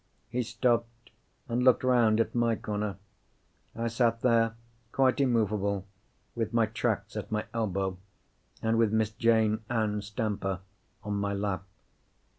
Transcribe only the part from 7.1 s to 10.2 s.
at my elbow and with Miss Jane Ann